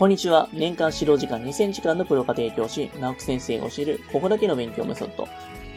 [0.00, 0.48] こんにちは。
[0.54, 5.28] 年間指導時間2000時間のプロ家庭教師、直木先生が教える、ここだけの勉強メソッド。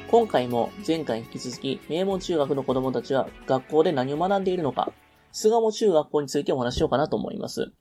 [0.10, 4.94] 今回も前回に引き続き、名門中学の子供たちは学校で何を学んでいるのか、
[5.34, 7.74] 巣鴨中学校についてお話しようかなと思います。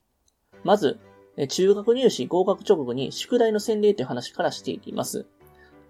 [0.64, 0.98] まず、
[1.48, 5.26] 中学入試合格直後に宿題の洗礼という話からしていきます。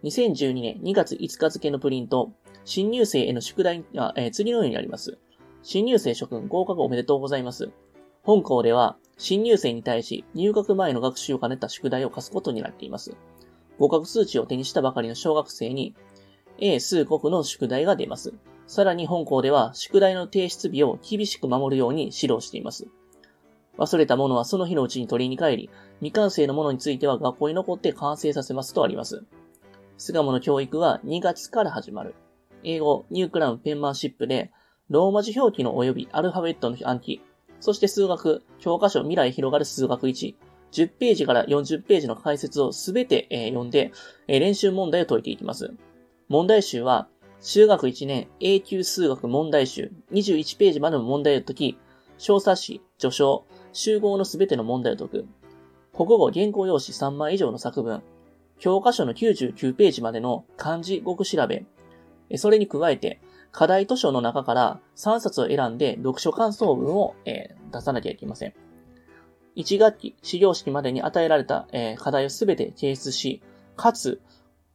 [0.05, 2.31] 2012年2月5日付のプリント、
[2.67, 5.17] 新入生への宿題は、えー、次のようにあります。
[5.63, 7.71] 新入生諸君合格おめでとうございます。
[8.23, 13.15] 本校では、新入生に対し入学前の学習を兼ねた宿題を課すことになっています。
[13.79, 15.95] 合格数値を手にしたばかりの小学生に、
[16.59, 18.33] A 数国の宿題が出ます。
[18.67, 22.87] さらに本校では宿題の提出日を厳しく守るように指導しています。
[23.79, 29.25] 忘れたものはその日のうちに取りに帰り、未完成のものについては学校に残って完成させますとあります。
[29.99, 32.15] 巣鴨の教育は2月から始まる。
[32.65, 34.53] 英語、ニュークラウンペンマンシップで、
[34.89, 37.23] ローマ字表記の及びアルファベットの暗記、
[37.63, 40.35] そして数学、教科書未来広がる数学1、
[40.73, 43.93] 10ページから40ページの解説をすべて、え、読んで、
[44.27, 45.73] え、練習問題を解いていきます。
[46.29, 47.07] 問題集は、
[47.41, 51.79] 中学1年 A 級数学問題集21ページまでの問題を解き、
[52.19, 55.27] 小冊子、序章、集合のすべての問題を解く。
[55.95, 58.03] 国語原稿用紙3枚以上の作文。
[58.59, 61.65] 教科書の99ページまでの漢字語句調べ。
[62.39, 63.21] それに加えて、
[63.53, 68.55] 課題図書の中から3冊を選んで読書感想文を、えー、出さなきゃいけません。
[69.57, 73.43] 1学期、始業式までに与えられた、えー、課題をすべて提出し、
[73.77, 74.23] かつ、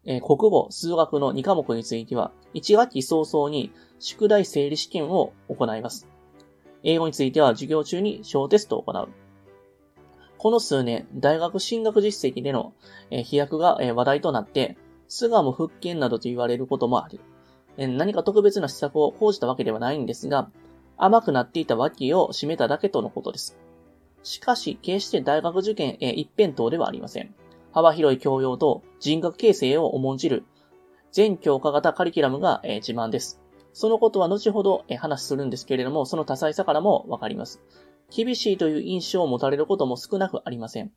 [0.06, 6.08] えー、国語、数学の2科目については、1学期早々に宿題整理試験を行います。
[6.84, 9.09] 英語については授業中に小テストを行う。
[10.38, 12.73] この数年、大学進学実績での、
[13.09, 17.19] え、飛躍が、え、話題となって、巣鴨復権などと言われることもある。
[17.78, 20.50] 何か特別な施策を講じたわけではないんですが、
[20.97, 23.58] 甘くなっていた脇を締めただけとのことです。
[24.23, 27.35] しかし、決して大学受験、一辺倒ではありません。
[27.72, 30.44] 幅広い教養と人格形成を重んじる
[31.12, 33.40] 全教科型カリキュラムが、自慢です。
[33.74, 37.62] そのことは後ほど、話するんですけれども、その多彩さからもわかります。
[38.09, 40.91] 厳しいという印象を持たれることも少なくありません。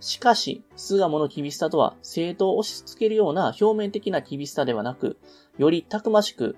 [0.00, 5.18] しかし、巣鴨の厳しさとは、正当を押し付けるような表面的な厳しさではなく、
[5.58, 6.56] よりたくましく、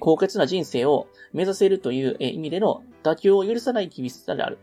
[0.00, 4.58] 高潔な人生を目指せるという意味での妥協を許さない厳しさである。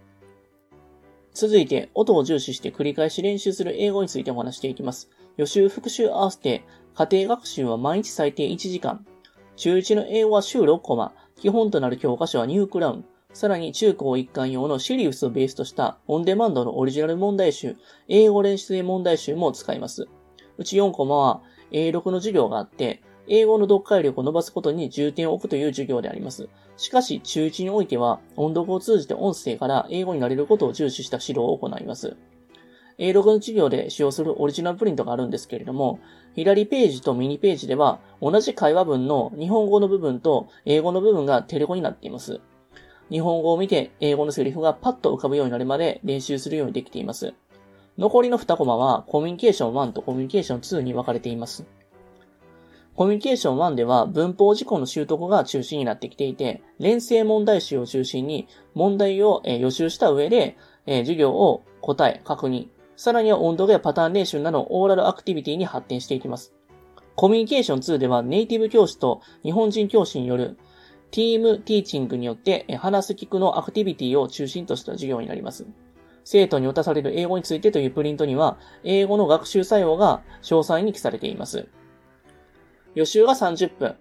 [1.34, 5.10] 続いて、音を重視して繰り返し練習する英語についてお話していきます。
[5.38, 6.64] 予習復習合わせて、
[6.96, 9.06] 家庭学習は毎日最低1時間。
[9.56, 11.14] 中1の英語は週6コマ。
[11.36, 13.06] 基本となる教科書はニュークラウン。
[13.34, 17.78] さらに中高一貫用のシリウスをベースとしたオンデマンドのオリジナル問題集、
[18.08, 20.08] 英語練習問題集も使います。
[20.58, 21.42] うち4コマは
[21.72, 26.50] A6 の授業があって、英語の読解力を伸ばすことに重点を置くという授業であります。
[26.76, 32.18] しかし、中1においては、音読を通じて音声から英語になれることを重視した指導を行います。
[32.98, 36.00] A6 の授業で使用するオリジナルプリントがあるんですけれども、
[36.36, 42.42] 左ページとミニページでは、同じ会話文の日本語の部分と英語の部分がテレコになっています。
[43.12, 47.34] 日本語を見て英語のセリフがパッと浮かぶようになるまで練習するようにできています。
[47.98, 51.66] 残りの2コマはコミュニケーション1とコミュニケーション2に分かれています。
[52.96, 66.54] コミュニケーション1では文法事項の習得が中心になってきていて、連成問題集を中心に問題を予習した上で、授業を答え、確認、さらには音読やパターン練習などオーラルアクティビティに発展していきます。
[67.16, 70.58] コミュニケーション2ではネイティブ教師と日本人教師による
[71.12, 75.68] ティームティーチングによって話す聞くのアクティビティを中心とした授業になります。
[76.24, 81.68] 生徒に渡される英語についてというプリントには、英語の学習作法が詳細に記されています。
[82.96, 83.96] 予習が30分。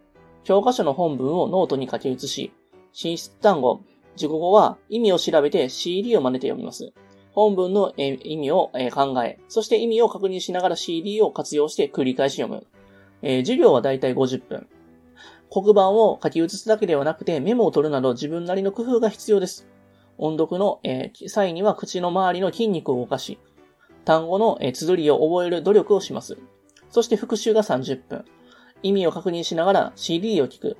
[0.45, 2.53] 教科書の本文をノートに書き写し、
[2.93, 3.83] 新出単語、
[4.17, 6.93] 熟語は意味を調べて CD を真似て読みます。
[7.33, 12.67] 本文の意味を考え、そして意味を確認しながら CD を活用して繰り返し読む。
[13.23, 14.67] え授業はだいたい50分。
[15.51, 19.67] 黒板を書き写すだけではなくてメモを取るなど自分なりの工夫が必要です。
[20.17, 23.39] 音読の、えー、際には口の周りの筋肉を動かし、
[24.05, 26.39] 単語の、えー、綴りを覚える努力をします。
[26.91, 28.25] そして復習が30分。
[28.83, 30.77] 意味を確認しながら CD を聞く。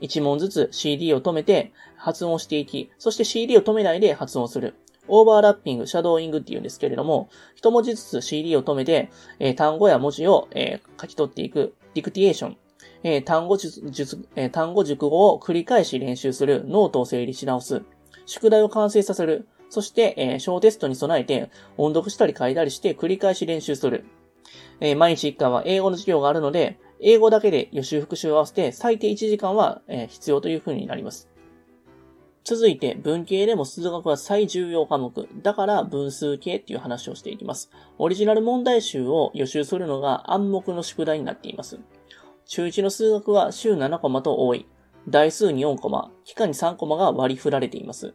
[0.00, 4.74] 1問ずつ CD を止めて発音していき、そして CD を止めないで発音する。
[5.08, 12.56] オーバーラッピング、シャドーイングって言うんですけれども、一文字ずつ CD を止めて、えー、単語や文字を、えー、書き取っていく、ディクティエーション。
[13.04, 17.82] えー、単語術、えー、単語熟語を繰り返し練習する、ノートを整理し直す、
[18.26, 24.04] 宿題を完成させる、そして、えー、小テストに備えて音読したり書いたりして繰り返し練習する。
[24.80, 31.28] えー、毎日1回は英語の授業があるので、英語だけで予習復習を合わせて最低1時間は、えー、必要という風になります。
[32.44, 35.28] 続いて、文系でも数学は最重要科目。
[35.42, 37.70] だから文数系っていう話をしていきます。
[37.98, 41.80] オリジナル問題集を予習するのが暗黙の宿題になっています。
[42.46, 44.66] 中1の数学は週7コマと多い。
[45.08, 48.14] 台数に4コマ、期間に3コマが割り振られています。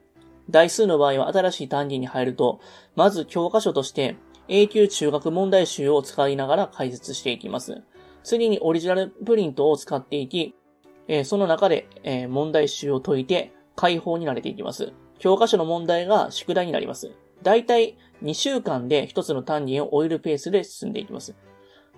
[0.49, 2.59] 台数の場合は新しい単元に入ると、
[2.95, 4.15] まず教科書として
[4.47, 7.83] 永久中学問題集を使いながら解説していきます。
[8.23, 10.55] 次にオリジナルプリントを使っていき、
[11.07, 14.93] えその中で、え問題集を解いて解放に慣れていきます。
[15.19, 17.11] 教科書の問題が宿題になります。
[17.43, 21.35] だいたい2週間で1つの単元を終えるペースで進んでいきます。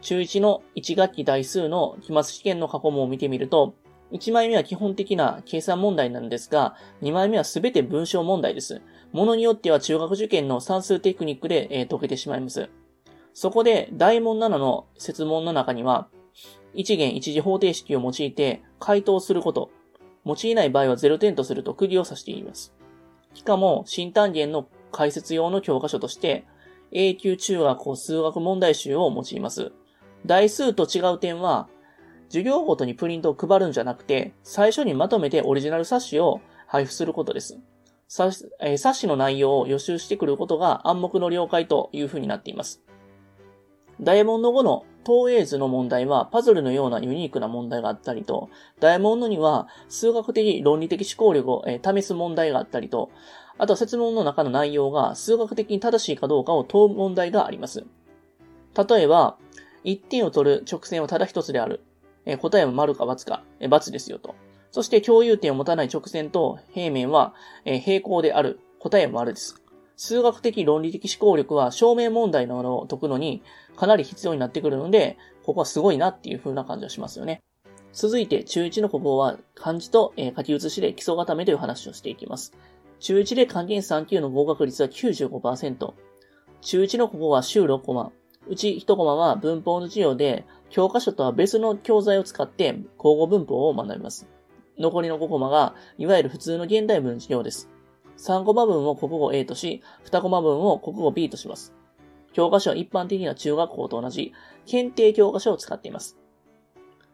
[0.01, 3.75] 中1の1学期台数の期末試験の過去問を見てみると、
[4.11, 8.81] 1枚目は基本的な計算問題なんですが、2枚目はすべて文章問題です。
[9.13, 12.69] ものによっては中学受験の算数テクニックで、えー、解けてしまいます。
[13.33, 16.09] そこで、大問7の説問の中には、
[16.73, 19.69] 一元一次方程式を用いて回答すること、
[20.25, 22.73] 用いない場合は0点とすると釘を刺しています。
[23.33, 26.45] しかも、新単元の解説用の教科書として、
[26.91, 29.71] 永久中学校数学問題集を用います。
[30.25, 31.67] 台数と違う点は、
[32.29, 37.59] 授業ごとにプリントを配るんじゃなくて、最初にまとめてオリジナル冊子を配布することです。
[38.07, 42.81] 冊子の内容を予習してくることが暗黙の了解という風になっています。
[44.01, 53.11] 大問の後の投影図の問題はパズルのようなユニークな問題があったりと、大問のには数学的論理的思考力を、試す問題があったりと、
[53.57, 57.85] あとは説問の中の内容が数学的に正しいかどうかを問う問題があります。
[58.89, 59.37] 例えば、
[59.83, 61.81] 1点を取る直線はただ一つである。
[62.25, 64.35] え答えは丸か×か、え×ですよと。
[64.71, 67.33] そして共有点を持たない直線と平面は、
[67.65, 68.59] え平行である。
[68.79, 69.61] 答えは丸です。
[69.97, 73.43] 数学的論理的思考力は証明問題などを解くのに
[73.75, 77.41] かなり必要になってくるので、ここはすごいなっていう風な感じがしますよね。
[77.93, 82.53] 続いて、中1の国語は漢字と、え書き写しで基礎固めという話をしていきます。
[82.99, 85.93] 中1で漢検3級の合格率は95%。
[86.61, 88.11] 中1の国語は週6コマ。
[88.47, 94.27] うち1コマは文法の授業で、教科書とは別の教材を使って交互文法を学びます。
[94.79, 97.69] 残りの5コマが、いわゆる普通の現代文授業です。
[98.17, 101.73] 3コマ分を国語 A とし、2コマ分を国語 B とします。
[102.33, 104.33] 教科書は一般的な中学校と同じ、
[104.65, 106.17] 検定教科書を使っています。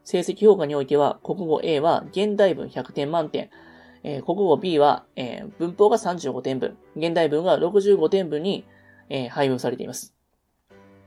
[0.03, 3.50] 成績評価においては、国語 A は現代文100点満点、
[4.03, 8.65] えー、国語 B は、えー、文法が35点分、現代文が65点分に、
[9.09, 10.16] えー、配分されています。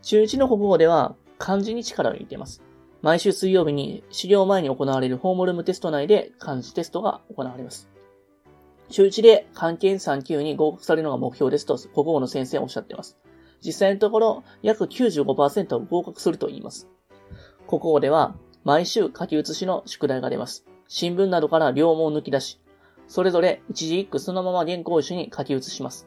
[0.02, 2.62] 中1の国語では漢字に力を入れています。
[3.02, 7.88] 毎週水曜日に資料前に行われるホームルームテスト内で漢字テストが行われます。
[8.90, 13.18] 中1で漢検3級に合格されるのが目標ですと国語の先生はおっしゃっています。
[13.64, 16.88] 実際のところ約95%合格すると言います。
[17.68, 20.66] 国語では毎週書き写しの宿題が出ます。
[20.88, 22.60] 新聞などから両門抜き出し、
[23.06, 26.06] それぞれ一字一句そのまま原稿紙に書き写します。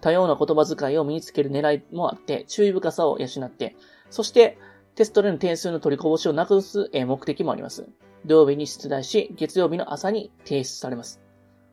[0.00, 3.76] 多様な言葉遣いを身につける狙いもあって、注意深さを養って、
[4.10, 4.58] そして
[4.94, 7.88] テストでの点数の取りこぼしをなくす目的もあります。
[8.24, 11.20] 土曜日に出題し、月曜日の朝に提出されます。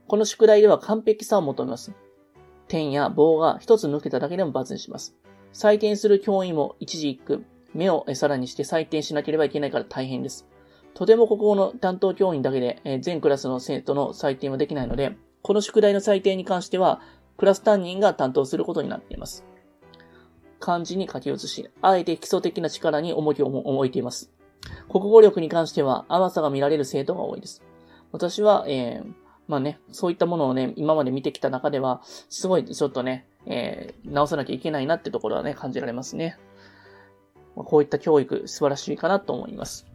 [0.07, 1.92] この宿題では完璧さを求めます。
[2.68, 5.16] 点や棒が一つ抜けただけでも罰にします。
[5.54, 7.44] 採点する教員も一時一句、
[7.74, 10.48] 目をさらにして採点しなければいけないから大変です。
[10.94, 17.02] とても国語の担当教員だけで全クラスの生徒の採点はできないので、この宿題の採点に関しては、
[17.37, 19.45] クラス担任が担当することになっています。
[20.59, 24.31] 漢字に書き写し、あえて基礎的な力に重きを置いています。
[24.89, 27.61] 国語力に関しては甘さが見られる生徒が多いです。
[28.11, 29.13] 私は、えー、
[29.47, 36.37] まあね、そういったものをね、今まで見てきた中では、すごいちょっとね、えー、直さなきゃいけないなってところはね、感じられますね。
[37.56, 39.85] ま、こういった教育、素晴らしいかなと思います。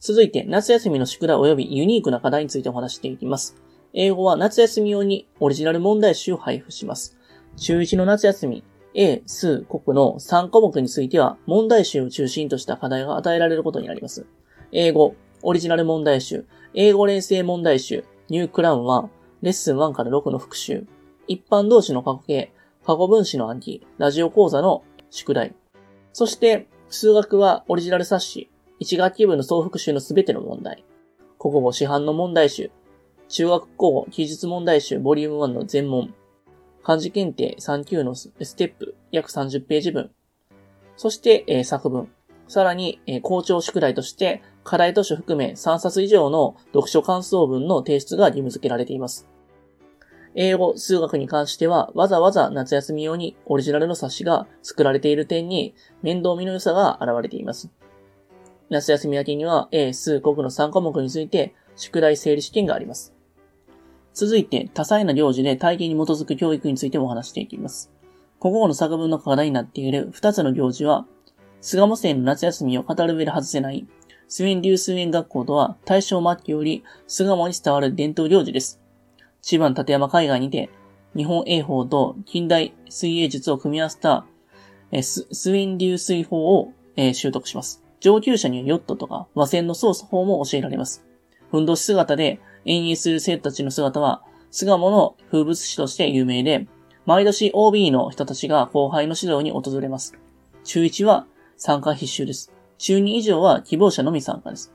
[0.00, 3.56] 続いて、夏休みの宿題及びユニークな課題についてお話していきます。
[3.94, 7.16] 英語は夏休み用にオリジナル問題集を配布します。
[7.56, 8.64] 中1の夏休み、
[8.94, 14.26] 英、数、国の3科目については問題集を中心とした課題が与えられることになります。
[14.72, 19.08] 英語、オリジナル問題集、英語錬成問題集、ニュークラウンは、
[19.40, 20.86] レッスン1から6の復習、
[21.26, 22.52] 一般動詞の過去形、
[22.84, 25.54] 過去分詞の暗記、ラジオ講座の宿題。
[26.12, 30.84] そして、数学はオリジナル冊子、1学期分の総復習のすべての問題。
[31.38, 32.70] 国語市販の問題集、
[33.28, 36.14] 中学校記述問題集ボリューム1の全問。
[36.82, 40.10] 漢字検定3級のステップ約30ページ分。
[40.96, 42.08] そして、えー、作文。
[42.48, 49.28] さらに、えー、校長宿題として、課題図書含め3冊以上の読書感想文の提出が義務付けられています。
[50.34, 57.70] 英語、数学に関しては、わざわざ夏休み用にオリジナルの冊子が作られている点に、面倒見の良さが現れています。
[58.70, 63.17] 夏休み明けには、英、数、国の3科目について、宿題整理試験があります。
[64.18, 67.92] 続いて、多彩な行事で体験に基づく教育についてもお話していきます。
[68.40, 71.06] 国語の作文の課題になっている2つの行事は、
[71.60, 73.86] 菅母生の夏休みを語る上で外せない、
[74.26, 78.80] スウェン流数園学校とは大正末期より菅母に伝わる伝統行事です。
[79.40, 80.68] 千葉の立山海岸にて、
[81.14, 84.26] 日本泳法と近代水泳術を組み合わせた
[85.00, 87.84] ススウィン流水法を、えー、習得します。
[88.00, 91.04] 上級者にはヨットとか和船の操作法も教えられます。
[91.52, 96.68] ふんどし姿で演技する生徒たちの姿は、巣鴨の風物詩として有名で、
[97.06, 100.14] 毎年 OB の人たちが後輩の指導に訪れます。
[100.64, 102.52] 中1は参加必修です。
[102.76, 104.72] 中2以上は希望者のみ参加です。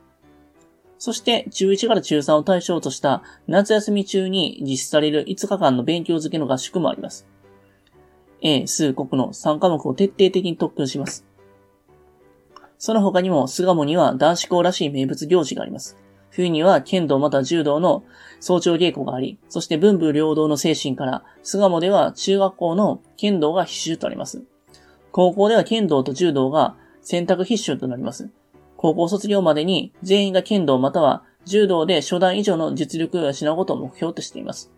[0.98, 7.28] そして、中1から中3を対象とした夏休み中に実施される5日間の勉強付けの合宿もあります。
[8.42, 11.26] A、数国の3科目を徹底的に特訓します。
[12.80, 15.98] その他にも、巣鴨には男子校らしい名物行事があります。
[16.34, 18.04] 冬には剣道また柔道の
[18.40, 24.44] 早朝稽古があり、そして文武両道の精神から、巣鴨では中学校の剣道が必修とあります。
[25.12, 28.32] 高校では剣道と柔道が選択必修となります。
[28.78, 34.72] 高校卒業までに全員が剣道または柔道で初段以上の実力を養うことを目標としています。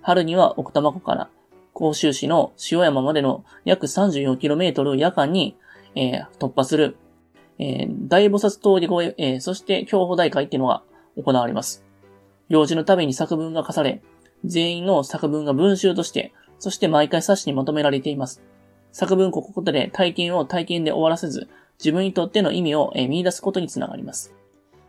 [0.00, 1.28] 春には奥多摩湖から
[1.74, 5.58] 甲州市の塩山までの約 34km を夜間に、
[5.94, 6.96] えー、突破する
[7.58, 10.82] えー、大菩薩通り越え、えー、そして競歩大会っていうのが
[11.16, 11.84] 行われます。
[12.48, 14.02] 行事のために作文が課され、
[14.44, 18.42] 全員の作文が文集として、そして毎回冊子にまとめられています。
[18.92, 21.48] 作文こことで体験を体験で終わらせず、
[21.78, 24.34] 自分にとっての意味を見出すことにつながります。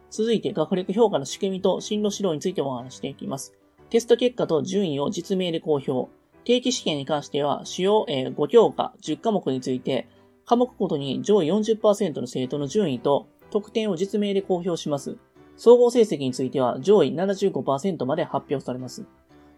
[0.09, 3.53] 続いて学力評価の仕組みと進路指導についてお話していきます。
[3.89, 6.09] テスト結果と順位を実名で公表。
[6.43, 10.07] 定期試験に関しては、主要5教科10科目について、
[10.47, 15.17] 科目ごとに上位40%の生徒の順位と得点を実名で公表します。
[15.57, 19.05] 総合成績については上位75%まで発表されます。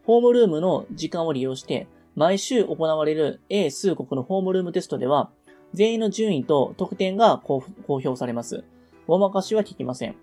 [0.05, 5.29] ホームルームの時間を利用して、毎週行われる A 数国のホームルームテストでは、
[5.75, 8.63] 全員の順位と得点が公表されます。
[9.05, 10.15] ごまかしは聞きません。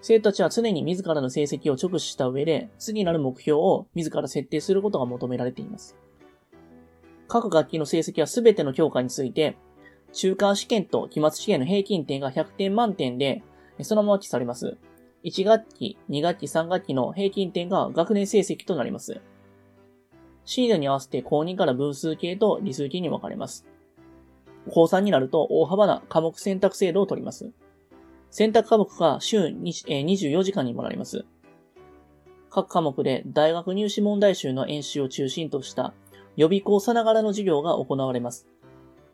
[0.00, 5.94] 生徒たちは常に自らの成績を直視した上で、次なる目標を自ら設定することが求められています。
[7.28, 9.56] 各学期の成績は全ての教科について、
[10.12, 13.42] 中間試験と期末試験の平均点が100点満点で、
[13.82, 14.76] そのまま記されます。
[15.24, 19.20] 1学期、2学期、3学期の平均点が学年成績となります。
[20.44, 23.66] シードに合わせて公認から分数系と理数系に分かれます。
[24.68, 27.52] 高3になると大幅な科目選択制度を取ります。
[28.30, 31.24] 選択科目が週24時間にもらいます。
[32.50, 35.94] 各科目で大学入試問題集の演習を中心とした
[36.36, 38.48] 予備校さながらの授業が行われます。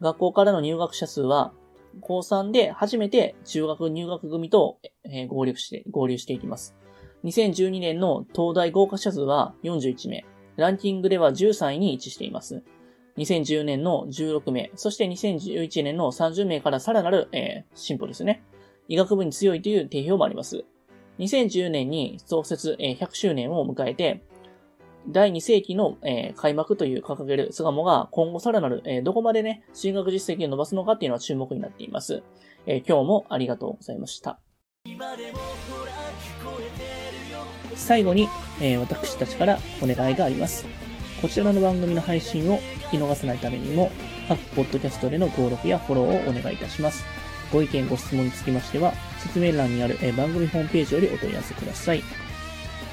[0.00, 1.52] 学校からの入学者数は、
[2.00, 4.78] 高3で初めて中学入学組と、
[5.28, 6.76] 合流して、合流していきます。
[7.24, 10.24] 2012年の東大合格者数は41名。
[10.56, 12.62] ランキングでは13位に位置しています。
[13.18, 18.42] 2010年の16名、そして2011年の30名からさらなる、えー、進歩ですね。
[18.88, 20.64] 医学部に強いという定評もあります。
[21.18, 24.22] 2010年に創設、えー、100周年を迎えて、
[25.08, 32.22] 第2世紀の、えー、開幕という掲げる巣鴨が今後さらなる、えー、どこまでね、進学実績を伸ばすのかっていうのは注目になっています。
[32.66, 34.40] えー、今日もありがとうございました。
[37.74, 38.28] 最後に、
[38.60, 40.66] え私たちからお願いがあります。
[41.20, 43.90] こちらの番組の配信を聞き逃さないためにも、
[44.28, 47.04] 各ポッドキャストでの登録やフォローをお願いいたします。
[47.52, 52.02] ご意見、ご質問につきましては、説明欄にある、番組ホームページよりお問い合わせください。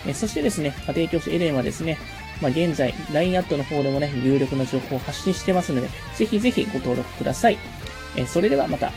[0.07, 1.97] えそしてですね、家庭教師エレンはですね、
[2.41, 7.57] まあ、現在、LINE アットの方でもね、有力な情報を発信してますので、ぜひぜひご登録ください。
[8.15, 8.91] えそれではまた。